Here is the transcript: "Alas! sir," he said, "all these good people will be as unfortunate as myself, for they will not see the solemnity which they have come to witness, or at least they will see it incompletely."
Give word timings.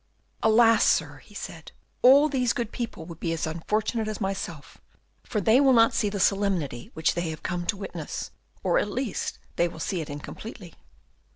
"Alas! 0.41 0.83
sir," 0.83 1.17
he 1.19 1.35
said, 1.35 1.71
"all 2.01 2.27
these 2.27 2.53
good 2.53 2.71
people 2.71 3.05
will 3.05 3.13
be 3.21 3.31
as 3.33 3.45
unfortunate 3.45 4.07
as 4.07 4.19
myself, 4.19 4.79
for 5.23 5.39
they 5.39 5.59
will 5.61 5.73
not 5.73 5.93
see 5.93 6.09
the 6.09 6.19
solemnity 6.19 6.89
which 6.95 7.13
they 7.13 7.29
have 7.29 7.43
come 7.43 7.67
to 7.67 7.77
witness, 7.77 8.31
or 8.63 8.79
at 8.79 8.89
least 8.89 9.37
they 9.57 9.67
will 9.67 9.77
see 9.79 10.01
it 10.01 10.09
incompletely." 10.09 10.73